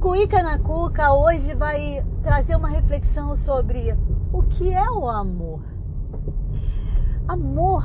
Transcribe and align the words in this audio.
Cuica 0.00 0.44
na 0.44 0.60
Cuca 0.60 1.12
hoje 1.12 1.56
vai 1.56 2.06
trazer 2.22 2.54
uma 2.54 2.68
reflexão 2.68 3.34
sobre 3.34 3.96
o 4.32 4.44
que 4.44 4.72
é 4.72 4.88
o 4.88 5.08
amor. 5.08 5.60
Amor 7.26 7.82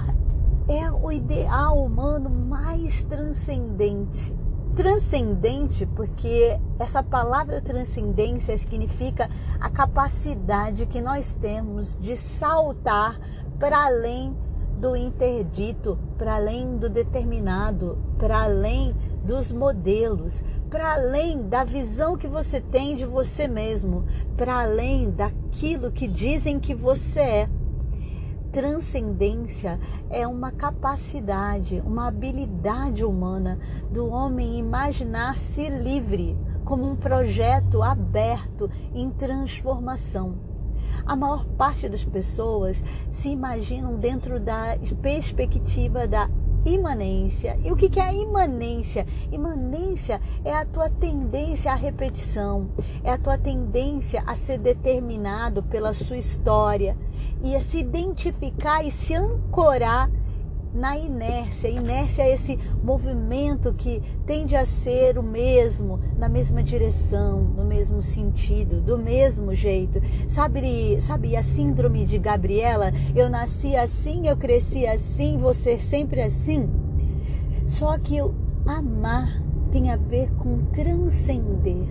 é 0.70 0.92
o 0.92 1.12
ideal 1.12 1.84
humano 1.84 2.30
mais 2.30 3.04
transcendente. 3.06 4.32
Transcendente 4.76 5.88
porque 5.88 6.60
essa 6.78 7.02
palavra 7.02 7.60
transcendência 7.60 8.56
significa 8.60 9.28
a 9.60 9.72
capacidade 9.72 10.86
que 10.86 11.02
nós 11.02 11.34
temos 11.34 11.98
de 12.00 12.16
saltar 12.16 13.20
para 13.58 13.86
além 13.86 14.38
do 14.78 14.96
interdito, 14.96 15.98
para 16.18 16.36
além 16.36 16.78
do 16.78 16.90
determinado, 16.90 17.98
para 18.18 18.44
além 18.44 18.94
dos 19.24 19.52
modelos, 19.52 20.44
para 20.74 20.96
além 20.96 21.48
da 21.48 21.64
visão 21.64 22.18
que 22.18 22.28
você 22.28 22.60
tem 22.60 22.96
de 22.96 23.06
você 23.06 23.48
mesmo, 23.48 24.06
para 24.36 24.64
além 24.64 25.12
daquilo 25.12 25.92
que 25.92 26.08
dizem 26.08 26.60
que 26.60 26.74
você 26.74 27.20
é. 27.20 27.50
Transcendência 28.52 29.80
é 30.10 30.28
uma 30.28 30.52
capacidade, 30.52 31.80
uma 31.86 32.08
habilidade 32.08 33.06
humana 33.06 33.60
do 33.92 34.08
homem 34.08 34.58
imaginar-se 34.58 35.70
livre, 35.70 36.36
como 36.66 36.90
um 36.90 36.96
projeto 36.96 37.84
aberto 37.84 38.68
em 38.96 39.12
transformação 39.12 40.54
a 41.06 41.16
maior 41.16 41.46
parte 41.46 41.90
das 41.90 42.06
pessoas 42.06 42.84
se 43.10 43.30
imaginam 43.30 43.98
dentro 43.98 44.40
da 44.40 44.78
perspectiva 45.02 46.08
da 46.08 46.30
imanência. 46.66 47.58
E 47.64 47.72
o 47.72 47.76
que 47.76 48.00
é 48.00 48.14
imanência? 48.14 49.06
Imanência 49.32 50.22
é 50.44 50.54
a 50.54 50.66
tua 50.66 50.90
tendência 50.90 51.72
à 51.72 51.76
repetição, 51.76 52.70
é 53.04 53.12
a 53.12 53.18
tua 53.18 53.38
tendência 53.38 54.24
a 54.26 54.36
ser 54.36 54.58
determinado 54.58 55.64
pela 55.64 55.94
sua 55.94 56.18
história 56.18 56.98
e 57.42 57.56
a 57.56 57.62
se 57.62 57.80
identificar 57.80 58.84
e 58.84 58.92
se 58.92 59.14
ancorar 59.14 60.10
na 60.74 60.98
inércia. 60.98 61.70
Inércia 61.70 62.24
é 62.24 62.34
esse 62.34 62.58
movimento 62.84 63.74
que 63.74 64.02
tende 64.26 64.56
a 64.56 64.66
ser 64.66 65.18
o 65.18 65.24
mesmo, 65.24 66.00
na 66.18 66.28
mesma 66.28 66.64
direção, 66.64 67.42
no 67.42 67.64
mesmo 67.64 68.02
sentido, 68.02 68.82
do 68.82 68.98
mesmo 68.98 69.54
jeito. 69.54 70.02
Sabe, 70.28 71.00
sabe 71.00 71.36
a 71.36 71.44
síndrome 71.44 72.06
de 72.06 72.18
Gabriela? 72.18 72.92
Eu 73.16 73.30
nasci 73.30 73.76
assim, 73.76 74.28
eu 74.28 74.36
cresci 74.36 74.88
assim, 74.88 75.38
você 75.38 75.78
sempre 75.78 76.22
assim. 76.22 76.70
Só 77.66 77.98
que 77.98 78.22
o 78.22 78.34
amar 78.66 79.42
tem 79.72 79.92
a 79.92 79.96
ver 79.96 80.32
com 80.34 80.66
transcender. 80.66 81.88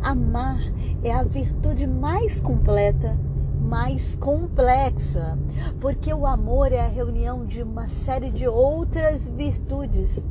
Amar 0.00 0.60
é 1.02 1.12
a 1.12 1.22
virtude 1.22 1.86
mais 1.86 2.40
completa 2.40 3.16
mais 3.66 4.14
complexa, 4.14 5.36
porque 5.80 6.14
o 6.14 6.24
amor 6.24 6.72
é 6.72 6.80
a 6.80 6.88
reunião 6.88 7.44
de 7.44 7.62
uma 7.62 7.88
série 7.88 8.30
de 8.30 8.46
outras 8.46 9.28
virtudes. 9.28 10.24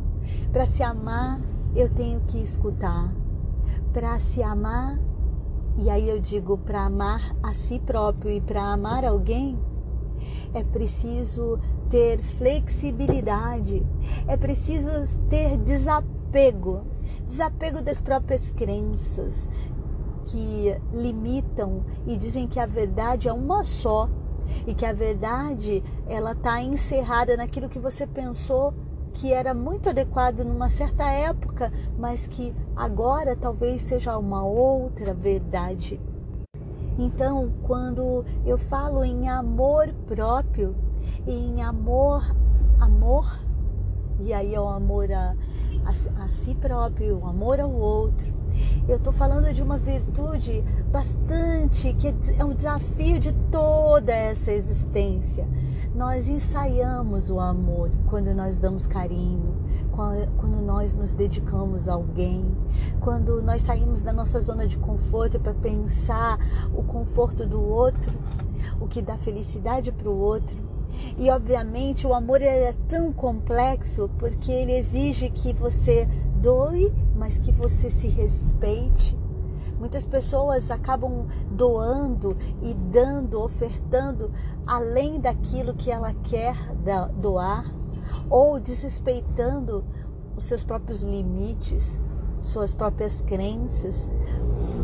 Para 0.53 0.65
se 0.65 0.81
amar, 0.81 1.41
eu 1.75 1.89
tenho 1.89 2.21
que 2.21 2.41
escutar. 2.41 3.13
Para 3.91 4.19
se 4.19 4.41
amar, 4.41 4.97
e 5.77 5.89
aí 5.89 6.09
eu 6.09 6.19
digo 6.19 6.57
para 6.57 6.85
amar 6.85 7.35
a 7.43 7.53
si 7.53 7.77
próprio 7.79 8.31
e 8.31 8.39
para 8.39 8.63
amar 8.71 9.03
alguém, 9.03 9.59
é 10.53 10.63
preciso 10.63 11.59
ter 11.89 12.19
flexibilidade, 12.19 13.85
é 14.27 14.37
preciso 14.37 14.89
ter 15.29 15.57
desapego, 15.57 16.83
desapego 17.27 17.81
das 17.81 17.99
próprias 17.99 18.49
crenças, 18.51 19.47
que 20.25 20.75
limitam 20.93 21.83
e 22.05 22.17
dizem 22.17 22.47
que 22.47 22.59
a 22.59 22.65
verdade 22.65 23.27
é 23.27 23.33
uma 23.33 23.63
só 23.63 24.09
e 24.65 24.73
que 24.73 24.85
a 24.85 24.93
verdade 24.93 25.83
ela 26.07 26.33
está 26.33 26.61
encerrada 26.61 27.35
naquilo 27.37 27.69
que 27.69 27.79
você 27.79 28.05
pensou 28.05 28.73
que 29.13 29.31
era 29.31 29.53
muito 29.53 29.89
adequado 29.89 30.39
numa 30.39 30.67
certa 30.67 31.09
época, 31.09 31.71
mas 31.97 32.27
que 32.27 32.53
agora 32.75 33.35
talvez 33.35 33.81
seja 33.81 34.17
uma 34.17 34.43
outra 34.43 35.13
verdade. 35.13 36.01
Então, 36.97 37.51
quando 37.63 38.25
eu 38.45 38.57
falo 38.57 39.03
em 39.03 39.29
amor 39.29 39.87
próprio, 40.05 40.75
em 41.25 41.61
amor, 41.63 42.23
amor, 42.79 43.39
e 44.19 44.33
aí 44.33 44.53
é 44.53 44.59
o 44.59 44.67
amor 44.67 45.11
a, 45.11 45.35
a, 45.85 46.23
a 46.23 46.27
si 46.29 46.55
próprio, 46.55 47.19
o 47.19 47.27
amor 47.27 47.59
ao 47.59 47.71
outro, 47.71 48.33
eu 48.87 48.97
estou 48.97 49.11
falando 49.11 49.53
de 49.53 49.61
uma 49.61 49.77
virtude 49.77 50.63
bastante 50.91 51.93
que 51.93 52.13
é 52.37 52.43
um 52.43 52.53
desafio 52.53 53.19
de 53.19 53.33
toda 53.51 54.11
essa 54.11 54.51
existência. 54.51 55.47
Nós 55.93 56.27
ensaiamos 56.27 57.29
o 57.29 57.39
amor 57.39 57.91
quando 58.09 58.33
nós 58.33 58.57
damos 58.57 58.87
carinho, 58.87 59.55
quando 59.91 60.61
nós 60.61 60.93
nos 60.93 61.13
dedicamos 61.13 61.87
a 61.87 61.93
alguém, 61.93 62.45
quando 62.99 63.41
nós 63.41 63.61
saímos 63.61 64.01
da 64.01 64.11
nossa 64.11 64.39
zona 64.39 64.67
de 64.67 64.77
conforto 64.77 65.39
para 65.39 65.53
pensar 65.53 66.37
o 66.73 66.83
conforto 66.83 67.45
do 67.45 67.61
outro, 67.61 68.11
o 68.79 68.87
que 68.87 69.01
dá 69.01 69.17
felicidade 69.17 69.91
para 69.91 70.09
o 70.09 70.17
outro. 70.17 70.74
E 71.17 71.29
obviamente 71.29 72.05
o 72.05 72.13
amor 72.13 72.41
é 72.41 72.73
tão 72.87 73.11
complexo 73.11 74.09
porque 74.17 74.51
ele 74.51 74.73
exige 74.73 75.29
que 75.29 75.53
você 75.53 76.07
doe, 76.41 76.93
mas 77.15 77.37
que 77.37 77.51
você 77.51 77.89
se 77.89 78.07
respeite. 78.07 79.17
Muitas 79.77 80.05
pessoas 80.05 80.71
acabam 80.71 81.27
doando 81.51 82.35
e 82.61 82.73
dando, 82.73 83.41
ofertando 83.41 84.31
além 84.65 85.19
daquilo 85.19 85.73
que 85.73 85.91
ela 85.91 86.13
quer 86.23 86.55
doar, 87.19 87.73
ou 88.29 88.59
desrespeitando 88.59 89.83
os 90.35 90.45
seus 90.45 90.63
próprios 90.63 91.01
limites, 91.01 91.99
suas 92.41 92.73
próprias 92.73 93.21
crenças, 93.21 94.07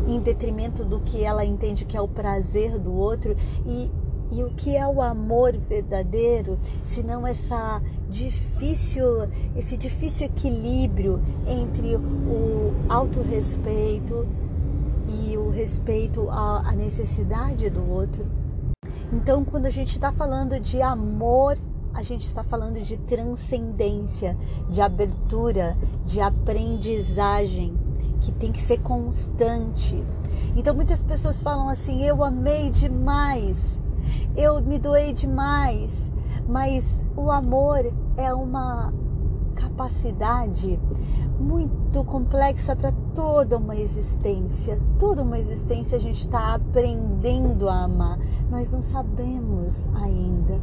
em 0.06 0.20
detrimento 0.20 0.84
do 0.84 1.00
que 1.00 1.24
ela 1.24 1.44
entende 1.44 1.84
que 1.84 1.96
é 1.96 2.00
o 2.00 2.08
prazer 2.08 2.78
do 2.78 2.92
outro. 2.92 3.36
E 3.64 3.90
e 4.32 4.42
o 4.42 4.48
que 4.50 4.74
é 4.74 4.86
o 4.86 5.02
amor 5.02 5.52
verdadeiro, 5.58 6.58
se 6.84 7.02
não 7.02 7.26
essa 7.26 7.82
difícil, 8.08 9.28
esse 9.54 9.76
difícil 9.76 10.26
equilíbrio 10.26 11.20
entre 11.46 11.96
o 11.96 12.72
autorrespeito 12.88 14.26
e 15.06 15.36
o 15.36 15.50
respeito 15.50 16.30
à 16.30 16.72
necessidade 16.74 17.68
do 17.68 17.86
outro? 17.90 18.26
Então, 19.12 19.44
quando 19.44 19.66
a 19.66 19.70
gente 19.70 19.92
está 19.92 20.10
falando 20.10 20.58
de 20.58 20.80
amor, 20.80 21.58
a 21.92 22.02
gente 22.02 22.24
está 22.26 22.42
falando 22.42 22.80
de 22.80 22.96
transcendência, 22.96 24.34
de 24.70 24.80
abertura, 24.80 25.76
de 26.06 26.22
aprendizagem, 26.22 27.76
que 28.22 28.32
tem 28.32 28.50
que 28.50 28.62
ser 28.62 28.80
constante. 28.80 30.02
Então, 30.56 30.74
muitas 30.74 31.02
pessoas 31.02 31.42
falam 31.42 31.68
assim: 31.68 32.02
eu 32.02 32.24
amei 32.24 32.70
demais 32.70 33.81
eu 34.36 34.60
me 34.62 34.78
doei 34.78 35.12
demais, 35.12 36.10
mas 36.46 37.04
o 37.16 37.30
amor 37.30 37.84
é 38.16 38.32
uma 38.32 38.92
capacidade 39.54 40.78
muito 41.38 42.04
complexa 42.04 42.76
para 42.76 42.92
toda 43.14 43.56
uma 43.56 43.76
existência. 43.76 44.80
Toda 44.98 45.22
uma 45.22 45.38
existência 45.38 45.98
a 45.98 46.00
gente 46.00 46.20
está 46.20 46.54
aprendendo 46.54 47.68
a 47.68 47.84
amar. 47.84 48.18
Nós 48.50 48.70
não 48.70 48.82
sabemos 48.82 49.88
ainda. 49.94 50.60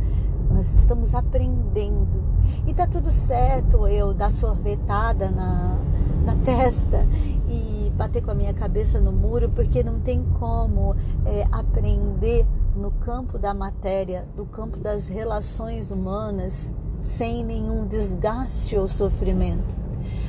Nós 0.49 0.73
estamos 0.79 1.13
aprendendo. 1.13 2.23
E 2.65 2.73
tá 2.73 2.87
tudo 2.87 3.11
certo 3.11 3.87
eu 3.87 4.13
dar 4.13 4.31
sorvetada 4.31 5.29
na, 5.29 5.79
na 6.25 6.35
testa 6.37 7.05
e 7.47 7.91
bater 7.95 8.23
com 8.23 8.31
a 8.31 8.35
minha 8.35 8.53
cabeça 8.53 8.99
no 8.99 9.11
muro, 9.11 9.49
porque 9.49 9.83
não 9.83 9.99
tem 9.99 10.23
como 10.39 10.95
é, 11.25 11.45
aprender 11.51 12.47
no 12.79 12.91
campo 12.91 13.37
da 13.37 13.53
matéria, 13.53 14.25
no 14.35 14.45
campo 14.45 14.77
das 14.77 15.07
relações 15.07 15.91
humanas, 15.91 16.73
sem 17.01 17.43
nenhum 17.43 17.85
desgaste 17.85 18.75
ou 18.77 18.87
sofrimento. 18.87 19.77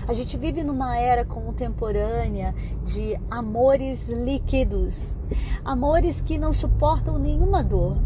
A 0.06 0.12
gente 0.12 0.36
vive 0.36 0.64
numa 0.64 0.98
era 0.98 1.24
contemporânea 1.24 2.52
de 2.84 3.18
amores 3.30 4.08
líquidos, 4.08 5.18
amores 5.64 6.20
que 6.20 6.36
não 6.36 6.52
suportam 6.52 7.18
nenhuma 7.18 7.62
dor, 7.62 7.96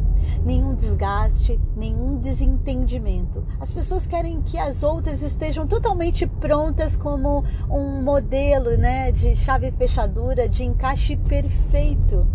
nenhum 0.44 0.74
desgaste, 0.74 1.58
nenhum 1.74 2.18
desentendimento. 2.18 3.44
As 3.58 3.72
pessoas 3.72 4.06
querem 4.06 4.42
que 4.42 4.58
as 4.58 4.82
outras 4.82 5.22
estejam 5.22 5.66
totalmente 5.66 6.26
prontas 6.26 6.96
como 6.96 7.42
um 7.70 8.02
modelo, 8.02 8.76
né, 8.76 9.10
de 9.10 9.34
chave 9.34 9.72
fechadura, 9.72 10.48
de 10.48 10.64
encaixe 10.64 11.16
perfeito. 11.16 12.26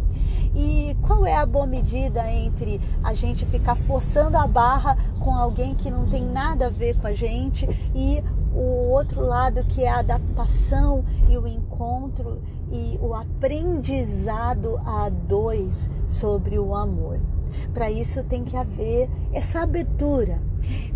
A 1.40 1.46
boa 1.46 1.66
medida 1.66 2.30
entre 2.30 2.82
a 3.02 3.14
gente 3.14 3.46
ficar 3.46 3.74
forçando 3.74 4.36
a 4.36 4.46
barra 4.46 4.98
com 5.22 5.34
alguém 5.34 5.74
que 5.74 5.90
não 5.90 6.06
tem 6.06 6.22
nada 6.22 6.68
a 6.68 6.70
ver 6.70 7.00
com 7.00 7.08
a 7.08 7.14
gente 7.14 7.66
e 7.96 8.22
o 8.54 8.90
outro 8.92 9.22
lado 9.22 9.64
que 9.64 9.86
é 9.86 9.90
a 9.90 10.00
adaptação 10.00 11.06
e 11.30 11.38
o 11.38 11.48
encontro 11.48 12.42
e 12.70 13.00
o 13.02 13.16
aprendizado 13.16 14.78
a 14.86 15.08
dois 15.08 15.90
sobre 16.10 16.60
o 16.60 16.76
amor. 16.76 17.22
Para 17.74 17.90
isso 17.90 18.22
tem 18.26 18.44
que 18.44 18.58
haver 18.58 19.10
essa 19.32 19.62
abertura. 19.62 20.42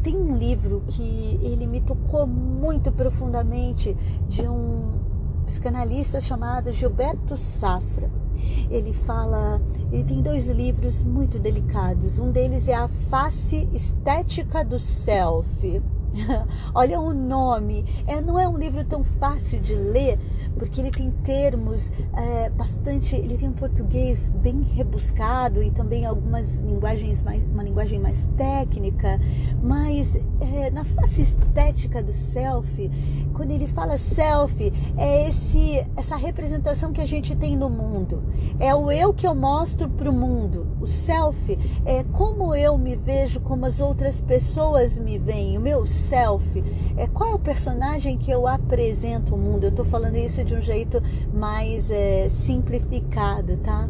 Tem 0.04 0.14
um 0.14 0.36
livro 0.36 0.84
que 0.90 1.40
ele 1.42 1.66
me 1.66 1.80
tocou 1.80 2.28
muito 2.28 2.92
profundamente 2.92 3.96
de 4.28 4.46
um 4.46 5.00
psicanalista 5.46 6.20
chamado 6.20 6.74
Gilberto 6.74 7.38
Safra. 7.38 8.23
Ele 8.70 8.94
fala, 8.94 9.62
ele 9.92 10.04
tem 10.04 10.22
dois 10.22 10.50
livros 10.50 11.02
muito 11.02 11.40
delicados. 11.40 12.20
Um 12.20 12.32
deles 12.32 12.68
é 12.68 12.74
A 12.74 12.88
Face 13.10 13.68
Estética 13.74 14.64
do 14.64 14.80
Self 14.80 15.82
Olha 16.74 17.00
o 17.00 17.14
nome. 17.14 17.86
É, 18.08 18.22
não 18.22 18.40
é 18.40 18.48
um 18.48 18.58
livro 18.58 18.84
tão 18.86 19.04
fácil 19.04 19.60
de 19.60 19.74
ler, 19.74 20.20
porque 20.58 20.80
ele 20.80 20.92
tem 20.92 21.12
termos 21.24 21.92
é, 22.16 22.50
bastante. 22.50 23.16
Ele 23.16 23.38
tem 23.38 23.50
um 23.50 23.54
português 23.54 24.30
bem 24.30 24.62
rebuscado 24.62 25.62
e 25.64 25.72
também 25.72 26.06
algumas 26.06 26.58
linguagens 26.58 27.22
mais, 27.22 27.44
uma 27.44 27.64
linguagem 27.64 28.00
mais 28.00 28.28
técnica. 28.38 29.20
Mas 29.62 30.16
é, 30.40 30.70
na 30.72 30.84
face 30.84 31.22
estética 31.22 32.04
do 32.04 32.12
self, 32.12 32.90
quando 33.34 33.52
ele 33.52 33.68
fala 33.68 33.98
self, 33.98 34.72
é 34.98 35.28
esse, 35.28 35.86
essa 35.96 36.16
representação 36.16 36.92
que 36.92 37.02
a 37.02 37.06
gente 37.06 37.36
tem 37.36 37.58
no 37.58 37.70
mundo. 37.70 38.24
É 38.60 38.74
o 38.76 38.92
eu 38.92 39.14
que 39.14 39.26
eu 39.26 39.34
mostro 39.34 39.90
para 39.90 40.10
o 40.10 40.14
mundo. 40.14 40.68
O 40.80 40.88
self 40.88 41.58
é 41.86 42.04
como 42.04 42.54
eu 42.54 42.78
me 42.78 42.96
vejo, 42.96 43.40
como 43.40 43.66
as 43.66 43.80
outras 43.80 44.22
pessoas 44.22 44.98
me 45.00 45.18
veem. 45.18 45.58
O 45.58 45.62
meu 45.62 45.86
self, 46.04 46.64
é 46.98 47.08
qual 47.08 47.32
é 47.32 47.36
o 47.36 47.40
personagem 47.40 48.18
que 48.18 48.32
eu 48.32 48.48
apresento 48.48 49.34
ao 49.34 49.40
mundo. 49.40 49.64
Eu 49.64 49.70
estou 49.70 49.86
falando 49.86 50.16
isso 50.16 50.44
de 50.44 50.56
um 50.56 50.62
jeito 50.62 51.02
mais 51.34 51.90
é, 51.90 52.28
simplificado, 52.30 53.58
tá? 53.58 53.88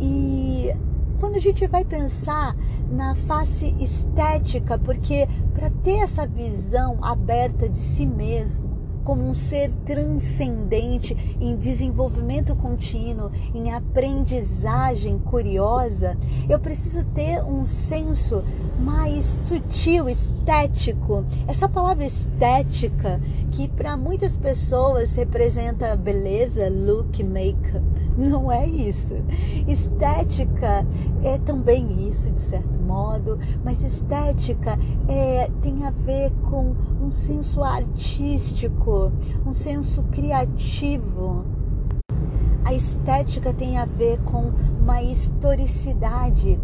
E 0.00 0.74
quando 1.20 1.36
a 1.36 1.40
gente 1.40 1.66
vai 1.68 1.84
pensar 1.84 2.56
na 2.90 3.14
face 3.14 3.74
estética, 3.78 4.78
porque 4.78 5.28
para 5.54 5.70
ter 5.70 5.98
essa 5.98 6.26
visão 6.26 6.98
aberta 7.04 7.68
de 7.68 7.78
si 7.78 8.04
mesmo, 8.04 8.71
como 9.04 9.22
um 9.22 9.34
ser 9.34 9.72
transcendente 9.84 11.16
em 11.40 11.56
desenvolvimento 11.56 12.54
contínuo, 12.56 13.30
em 13.54 13.72
aprendizagem 13.72 15.18
curiosa, 15.18 16.16
eu 16.48 16.58
preciso 16.58 17.04
ter 17.06 17.42
um 17.42 17.64
senso 17.64 18.42
mais 18.80 19.24
sutil, 19.24 20.08
estético. 20.08 21.24
Essa 21.46 21.68
palavra 21.68 22.04
estética, 22.04 23.20
que 23.50 23.68
para 23.68 23.96
muitas 23.96 24.36
pessoas 24.36 25.14
representa 25.14 25.96
beleza, 25.96 26.68
look, 26.68 27.22
make-up, 27.22 27.84
não 28.16 28.50
é 28.50 28.66
isso. 28.66 29.14
Estética 29.66 30.86
é 31.22 31.38
também 31.38 32.08
isso, 32.08 32.30
de 32.30 32.38
certo 32.38 32.81
modo, 32.92 33.38
mas 33.64 33.82
estética 33.82 34.78
é, 35.08 35.50
tem 35.62 35.84
a 35.86 35.90
ver 35.90 36.30
com 36.50 36.74
um 37.00 37.10
senso 37.10 37.64
artístico, 37.64 39.10
um 39.46 39.54
senso 39.54 40.02
criativo. 40.04 41.61
A 42.64 42.72
estética 42.72 43.52
tem 43.52 43.76
a 43.76 43.84
ver 43.84 44.20
com 44.22 44.52
uma 44.80 45.02
historicidade, 45.02 46.60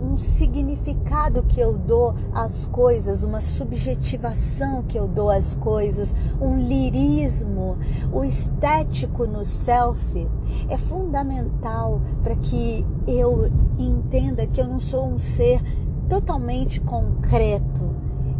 um 0.00 0.18
significado 0.18 1.42
que 1.44 1.60
eu 1.60 1.78
dou 1.78 2.14
às 2.32 2.66
coisas, 2.66 3.22
uma 3.22 3.40
subjetivação 3.40 4.82
que 4.82 4.98
eu 4.98 5.06
dou 5.06 5.30
às 5.30 5.54
coisas, 5.54 6.14
um 6.40 6.58
lirismo. 6.58 7.78
O 8.12 8.24
estético 8.24 9.26
no 9.26 9.44
self 9.44 10.26
é 10.68 10.76
fundamental 10.76 12.00
para 12.22 12.34
que 12.34 12.84
eu 13.06 13.50
entenda 13.78 14.46
que 14.46 14.60
eu 14.60 14.66
não 14.66 14.80
sou 14.80 15.06
um 15.06 15.18
ser 15.18 15.62
totalmente 16.08 16.80
concreto, 16.80 17.94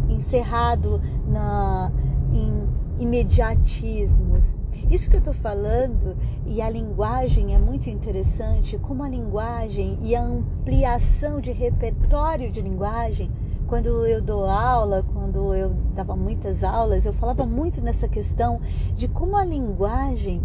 encerrado 0.09 1.01
na, 1.27 1.91
em 2.31 2.86
imediatismos. 2.99 4.55
Isso 4.89 5.09
que 5.09 5.15
eu 5.17 5.19
estou 5.19 5.33
falando 5.33 6.15
e 6.45 6.61
a 6.61 6.69
linguagem 6.69 7.53
é 7.53 7.57
muito 7.57 7.89
interessante, 7.89 8.77
como 8.77 9.03
a 9.03 9.09
linguagem 9.09 9.97
e 10.01 10.15
a 10.15 10.23
ampliação 10.23 11.41
de 11.41 11.51
repertório 11.51 12.49
de 12.49 12.61
linguagem. 12.61 13.29
Quando 13.67 14.05
eu 14.05 14.21
dou 14.21 14.45
aula, 14.45 15.03
quando 15.13 15.53
eu 15.53 15.71
dava 15.93 16.15
muitas 16.15 16.63
aulas, 16.63 17.05
eu 17.05 17.11
falava 17.11 17.45
muito 17.45 17.81
nessa 17.81 18.07
questão 18.07 18.61
de 18.95 19.09
como 19.09 19.35
a 19.35 19.43
linguagem, 19.43 20.41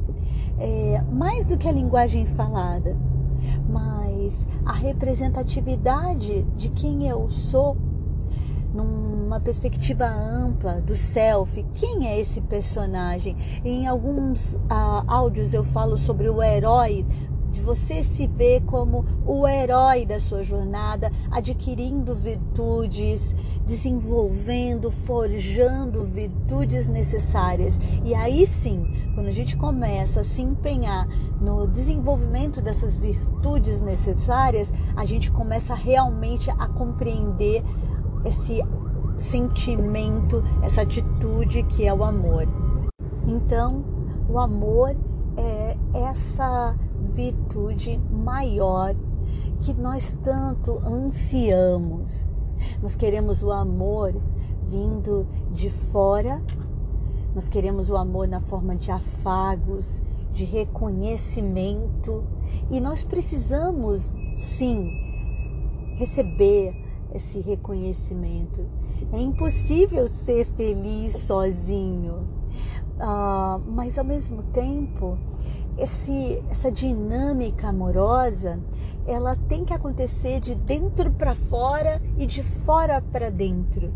é, 0.59 1.01
mais 1.13 1.47
do 1.47 1.57
que 1.57 1.69
a 1.69 1.73
linguagem 1.73 2.27
falada, 2.27 2.97
mas 3.69 4.45
a 4.65 4.73
representatividade 4.73 6.43
de 6.57 6.69
quem 6.71 7.09
eu 7.09 7.31
sou 7.31 7.77
numa 8.73 9.41
perspectiva 9.41 10.07
ampla 10.07 10.81
do 10.81 10.97
self. 10.97 11.65
Quem 11.75 12.09
é 12.09 12.21
esse 12.21 12.41
personagem? 12.41 13.37
Em 13.65 13.87
alguns 13.87 14.57
ah, 14.69 15.05
áudios 15.07 15.53
eu 15.53 15.65
falo 15.65 15.97
sobre 15.99 16.29
o 16.29 16.43
herói 16.43 17.05
de 17.53 17.61
você 17.61 18.03
se 18.03 18.27
ver 18.27 18.63
como 18.63 19.05
o 19.27 19.47
herói 19.47 20.07
da 20.07 20.19
sua 20.19 20.43
jornada, 20.43 21.13
adquirindo 21.31 22.15
virtudes, 22.15 23.35
desenvolvendo, 23.67 24.91
forjando 24.91 26.03
virtudes 26.05 26.89
necessárias. 26.89 27.79
E 28.03 28.15
aí 28.15 28.47
sim, 28.47 28.91
quando 29.15 29.27
a 29.27 29.33
gente 29.33 29.55
começa 29.57 30.21
a 30.21 30.25
se 30.25 30.41
empenhar 30.41 31.07
no 31.41 31.67
desenvolvimento 31.67 32.63
dessas 32.63 32.97
virtudes 32.97 33.83
necessárias, 33.83 34.73
a 34.97 35.05
gente 35.05 35.31
começa 35.31 35.75
realmente 35.75 36.51
a 36.51 36.67
compreender 36.69 37.63
esse 38.25 38.63
sentimento, 39.17 40.43
essa 40.63 40.83
atitude 40.83 41.63
que 41.65 41.87
é 41.87 41.95
o 41.95 42.05
amor. 42.05 42.47
Então, 43.27 43.85
o 44.29 44.39
amor 44.39 44.97
é 45.37 45.77
essa 45.95 46.77
virtude 47.15 48.01
maior 48.11 48.95
que 49.61 49.73
nós 49.75 50.17
tanto 50.23 50.79
ansiamos. 50.79 52.27
Nós 52.83 52.95
queremos 52.95 53.43
o 53.43 53.51
amor 53.51 54.15
vindo 54.65 55.27
de 55.51 55.71
fora, 55.71 56.43
nós 57.35 57.49
queremos 57.49 57.91
o 57.91 57.97
amor 57.97 58.29
na 58.29 58.41
forma 58.41 58.77
de 58.77 58.91
afagos, 58.91 60.01
de 60.33 60.45
reconhecimento, 60.45 62.25
e 62.71 62.81
nós 62.81 63.03
precisamos 63.03 64.13
sim 64.37 64.91
receber 65.97 66.82
esse 67.15 67.41
reconhecimento. 67.41 68.67
É 69.13 69.19
impossível 69.19 70.09
ser 70.09 70.47
feliz 70.57 71.17
sozinho, 71.17 72.27
uh, 72.97 73.63
mas 73.67 73.99
ao 73.99 74.05
mesmo 74.05 74.43
tempo, 74.45 75.19
esse, 75.77 76.43
essa 76.51 76.71
dinâmica 76.71 77.69
amorosa, 77.69 78.59
ela 79.07 79.37
tem 79.37 79.65
que 79.65 79.73
acontecer 79.73 80.41
de 80.41 80.55
dentro 80.55 81.11
para 81.11 81.35
fora 81.35 82.01
e 82.17 82.27
de 82.27 82.43
fora 82.43 83.01
para 83.01 83.31
dentro. 83.31 83.93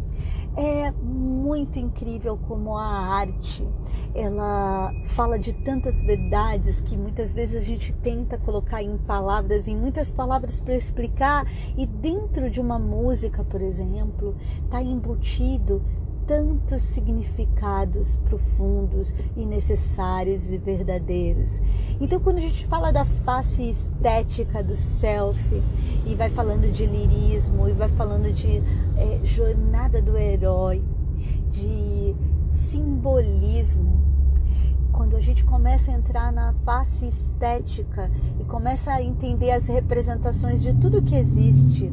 É 0.58 0.90
muito 0.90 1.78
incrível 1.78 2.38
como 2.48 2.78
a 2.78 2.86
arte, 2.86 3.68
ela 4.14 4.90
fala 5.08 5.38
de 5.38 5.52
tantas 5.52 6.00
verdades 6.00 6.80
que 6.80 6.96
muitas 6.96 7.34
vezes 7.34 7.62
a 7.62 7.64
gente 7.64 7.92
tenta 7.92 8.38
colocar 8.38 8.82
em 8.82 8.96
palavras, 8.96 9.68
em 9.68 9.76
muitas 9.76 10.10
palavras 10.10 10.58
para 10.58 10.74
explicar, 10.74 11.46
e 11.76 11.84
dentro 11.84 12.48
de 12.48 12.58
uma 12.58 12.78
música, 12.78 13.44
por 13.44 13.60
exemplo, 13.60 14.34
está 14.64 14.82
embutido 14.82 15.82
tantos 16.26 16.82
significados 16.82 18.16
profundos 18.28 19.14
e 19.36 19.46
necessários 19.46 20.50
e 20.50 20.58
verdadeiros. 20.58 21.60
Então, 22.00 22.18
quando 22.20 22.38
a 22.38 22.40
gente 22.40 22.66
fala 22.66 22.92
da 22.92 23.04
face 23.04 23.70
estética 23.70 24.62
do 24.62 24.74
self 24.74 25.38
e 26.04 26.14
vai 26.14 26.28
falando 26.30 26.70
de 26.70 26.84
lirismo 26.84 27.68
e 27.68 27.72
vai 27.72 27.88
falando 27.90 28.32
de 28.32 28.62
é, 28.96 29.20
jornada 29.22 30.02
do 30.02 30.16
herói, 30.16 30.82
de 31.48 32.14
simbolismo, 32.50 34.04
quando 34.92 35.14
a 35.14 35.20
gente 35.20 35.44
começa 35.44 35.90
a 35.90 35.94
entrar 35.94 36.32
na 36.32 36.52
face 36.64 37.06
estética 37.06 38.10
e 38.40 38.44
começa 38.44 38.90
a 38.90 39.02
entender 39.02 39.50
as 39.50 39.66
representações 39.66 40.62
de 40.62 40.74
tudo 40.74 41.02
que 41.02 41.14
existe, 41.14 41.92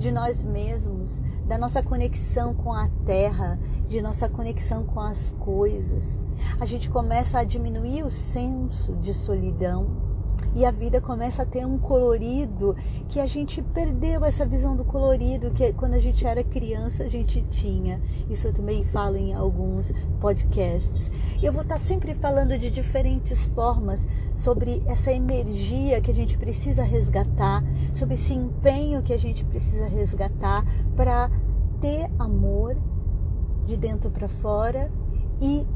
de 0.00 0.10
nós 0.10 0.42
mesmos, 0.42 1.20
da 1.46 1.58
nossa 1.58 1.82
conexão 1.82 2.54
com 2.54 2.72
a 2.72 2.88
terra, 3.04 3.60
de 3.86 4.00
nossa 4.00 4.30
conexão 4.30 4.82
com 4.82 4.98
as 4.98 5.28
coisas. 5.38 6.18
A 6.58 6.64
gente 6.64 6.88
começa 6.88 7.38
a 7.38 7.44
diminuir 7.44 8.02
o 8.02 8.10
senso 8.10 8.96
de 8.96 9.12
solidão. 9.12 10.09
E 10.54 10.64
a 10.64 10.70
vida 10.70 11.00
começa 11.00 11.42
a 11.42 11.46
ter 11.46 11.64
um 11.64 11.78
colorido 11.78 12.76
que 13.08 13.20
a 13.20 13.26
gente 13.26 13.62
perdeu 13.62 14.24
essa 14.24 14.44
visão 14.44 14.76
do 14.76 14.84
colorido 14.84 15.50
que 15.50 15.72
quando 15.72 15.94
a 15.94 15.98
gente 15.98 16.26
era 16.26 16.42
criança 16.42 17.04
a 17.04 17.08
gente 17.08 17.42
tinha. 17.42 18.00
Isso 18.28 18.46
eu 18.48 18.52
também 18.52 18.84
falo 18.86 19.16
em 19.16 19.32
alguns 19.32 19.92
podcasts. 20.20 21.10
Eu 21.42 21.52
vou 21.52 21.62
estar 21.62 21.78
sempre 21.78 22.14
falando 22.14 22.58
de 22.58 22.70
diferentes 22.70 23.44
formas 23.46 24.06
sobre 24.34 24.82
essa 24.86 25.12
energia 25.12 26.00
que 26.00 26.10
a 26.10 26.14
gente 26.14 26.36
precisa 26.36 26.82
resgatar, 26.82 27.64
sobre 27.92 28.14
esse 28.14 28.34
empenho 28.34 29.02
que 29.02 29.12
a 29.12 29.18
gente 29.18 29.44
precisa 29.44 29.86
resgatar 29.86 30.64
para 30.96 31.30
ter 31.80 32.10
amor 32.18 32.76
de 33.64 33.76
dentro 33.76 34.10
para 34.10 34.28
fora 34.28 34.90
e 35.40 35.66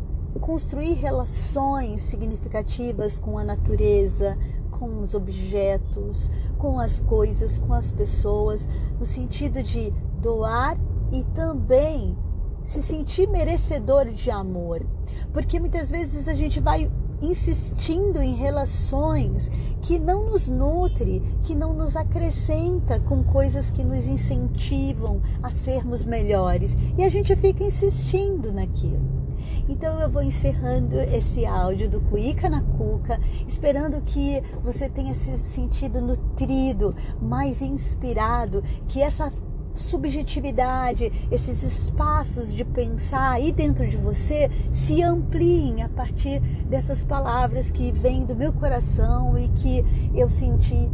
construir 0.41 0.95
relações 0.95 2.03
significativas 2.03 3.19
com 3.19 3.39
a 3.39 3.45
natureza, 3.45 4.37
com 4.85 5.01
os 5.01 5.15
objetos, 5.15 6.31
com 6.59 6.79
as 6.79 7.01
coisas, 7.01 7.57
com 7.57 7.73
as 7.73 7.91
pessoas, 7.91 8.69
no 8.99 9.07
sentido 9.07 9.63
de 9.63 9.91
doar 10.21 10.77
e 11.11 11.25
também 11.35 12.17
se 12.63 12.83
sentir 12.83 13.27
merecedor 13.29 14.07
de 14.07 14.31
amor. 14.31 14.87
Porque 15.33 15.59
muitas 15.59 15.91
vezes 15.91 16.29
a 16.29 16.35
gente 16.35 16.61
vai 16.61 16.91
insistindo 17.23 18.21
em 18.21 18.35
relações 18.35 19.51
que 19.81 19.99
não 19.99 20.31
nos 20.31 20.49
nutre, 20.49 21.23
que 21.45 21.55
não 21.55 21.73
nos 21.73 21.97
acrescenta 21.97 23.01
com 23.01 23.23
coisas 23.23 23.71
que 23.71 23.83
nos 23.83 24.07
incentivam 24.07 25.23
a 25.43 25.51
sermos 25.51 26.05
melhores. 26.05 26.77
E 26.99 27.05
a 27.05 27.09
gente 27.09 27.35
fica 27.37 27.65
insistindo 27.65 28.53
naquilo. 28.53 29.24
Então 29.69 30.01
eu 30.01 30.11
vou 30.11 30.23
encerrando 30.23 31.01
esse 31.01 31.45
áudio 31.47 31.89
do 31.89 32.01
Cuica 32.01 32.49
na 32.49 32.61
Cuca, 32.61 33.19
esperando 33.47 34.01
que 34.03 34.43
você 34.63 34.89
tenha 34.89 35.15
se 35.15 35.37
sentido 35.39 36.01
nutrido, 36.01 36.95
mais 37.21 37.63
inspirado, 37.63 38.63
que 38.89 39.01
essa 39.01 39.33
subjetividade, 39.75 41.11
esses 41.31 41.63
espaços 41.63 42.53
de 42.55 42.65
pensar 42.65 43.33
aí 43.33 43.51
dentro 43.51 43.87
de 43.87 43.97
você 43.97 44.51
se 44.71 45.03
ampliem 45.03 45.83
a 45.83 45.89
partir 45.89 46.41
dessas 46.69 47.03
palavras 47.03 47.71
que 47.71 47.91
vêm 47.91 48.25
do 48.25 48.37
meu 48.37 48.53
coração 48.53 49.37
e 49.37 49.49
que 49.49 49.85
eu 50.15 50.29
senti 50.29 50.89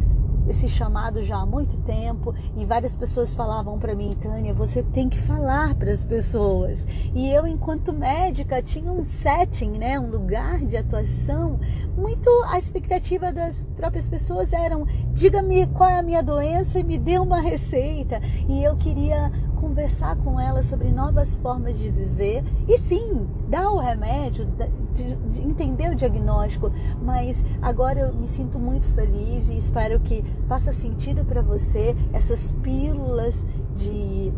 esse 0.49 0.68
chamado 0.68 1.23
já 1.23 1.37
há 1.37 1.47
muito 1.47 1.76
tempo 1.78 2.35
e 2.56 2.64
várias 2.64 2.94
pessoas 2.94 3.32
falavam 3.35 3.78
para 3.78 3.94
mim, 3.94 4.16
Tânia, 4.20 4.54
você 4.54 4.82
tem 4.82 5.09
que 5.09 5.18
falar 5.18 5.75
para 5.75 5.90
as 5.90 6.02
pessoas. 6.02 6.87
E 7.14 7.30
eu, 7.30 7.47
enquanto 7.47 7.92
médica, 7.92 8.62
tinha 8.62 8.90
um 8.90 9.04
setting, 9.04 9.73
né, 9.73 9.99
um 9.99 10.11
lugar 10.11 10.64
de 10.64 10.76
atuação. 10.76 11.59
Muito 11.97 12.28
a 12.49 12.59
expectativa 12.59 13.32
das 13.32 13.64
próprias 13.76 14.09
pessoas 14.09 14.52
eram: 14.52 14.87
diga-me 15.12 15.66
qual 15.68 15.88
é 15.88 15.99
a 15.99 16.02
minha 16.02 16.23
doença 16.23 16.78
e 16.78 16.85
me 16.85 16.99
dê 16.99 17.18
uma 17.18 17.40
receita. 17.40 18.20
E 18.49 18.62
eu 18.62 18.76
queria 18.76 19.30
conversar 19.60 20.16
com 20.16 20.40
ela 20.40 20.62
sobre 20.62 20.90
novas 20.90 21.34
formas 21.34 21.78
de 21.78 21.90
viver 21.90 22.42
e 22.66 22.78
sim, 22.78 23.26
dar 23.48 23.70
o 23.70 23.78
remédio, 23.78 24.46
de, 24.94 25.14
de 25.14 25.42
entender 25.42 25.90
o 25.90 25.94
diagnóstico, 25.94 26.72
mas 27.02 27.44
agora 27.60 28.00
eu 28.00 28.14
me 28.14 28.26
sinto 28.26 28.58
muito 28.58 28.86
feliz 28.94 29.48
e 29.48 29.56
espero 29.56 30.00
que 30.00 30.24
faça 30.48 30.72
sentido 30.72 31.24
para 31.24 31.42
você 31.42 31.94
essas 32.12 32.52
pílulas 32.62 33.44
de 33.76 34.32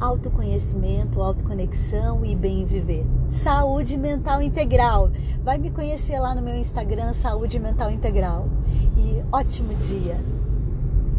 autoconhecimento, 0.00 1.22
autoconexão 1.22 2.24
e 2.24 2.34
bem 2.34 2.64
viver. 2.64 3.06
Saúde 3.28 3.96
mental 3.96 4.42
integral. 4.42 5.10
Vai 5.42 5.56
me 5.56 5.70
conhecer 5.70 6.18
lá 6.18 6.34
no 6.34 6.42
meu 6.42 6.56
Instagram, 6.56 7.12
Saúde 7.12 7.58
Mental 7.58 7.90
Integral. 7.90 8.48
E 8.96 9.22
ótimo 9.32 9.74
dia. 9.74 10.33